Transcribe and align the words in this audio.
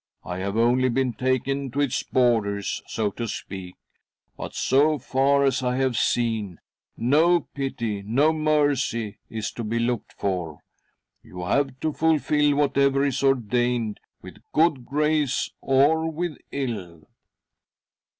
I 0.23 0.37
have 0.39 0.57
only 0.57 0.89
been 0.89 1.13
taken 1.13 1.69
to 1.73 1.79
its 1.79 2.01
borders, 2.01 2.81
so 2.87 3.11
to 3.11 3.27
speak, 3.27 3.75
but, 4.35 4.55
so 4.55 4.97
far 4.97 5.43
as 5.43 5.61
I 5.61 5.75
have 5.75 5.95
seen, 5.95 6.57
no 6.97 7.41
pity, 7.41 8.01
no 8.01 8.33
mercy, 8.33 9.19
is 9.29 9.51
to 9.51 9.63
be 9.63 9.77
looked 9.77 10.13
for— 10.13 10.57
you 11.21 11.43
have 11.43 11.79
to 11.81 11.93
fulfil 11.93 12.55
whatever 12.55 13.05
is 13.05 13.21
ordained, 13.21 13.99
with 14.23 14.37
good 14.53 14.87
grace 14.87 15.51
or 15.61 16.09
with 16.09 16.35
ill." 16.51 17.03